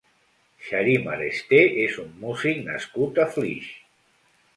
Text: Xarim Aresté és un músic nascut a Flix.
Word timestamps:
Xarim 0.67 1.03
Aresté 1.15 1.59
és 1.83 1.97
un 2.03 2.07
músic 2.23 2.63
nascut 2.71 3.21
a 3.25 3.27
Flix. 3.37 3.69